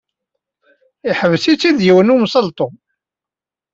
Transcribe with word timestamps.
Yeḥbes-itt-id 1.07 1.79
yiwen 1.85 2.07
n 2.11 2.13
umsaltu. 2.15 2.67